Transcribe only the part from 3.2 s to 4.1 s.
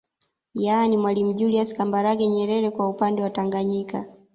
wa Tanganyika